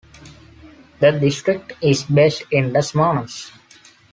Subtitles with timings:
[0.99, 3.51] The district is based in Des Moines.